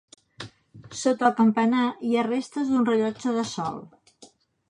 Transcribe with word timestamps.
Sota 1.01 1.27
el 1.27 1.35
campanar 1.41 1.83
hi 2.09 2.15
ha 2.21 2.25
restes 2.29 2.71
d'un 2.71 2.87
rellotge 2.89 3.37
de 3.39 3.47
sol. 3.53 3.79